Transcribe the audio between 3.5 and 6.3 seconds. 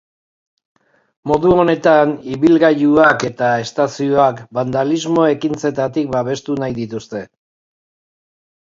estazioak bandalismo ekintzetatik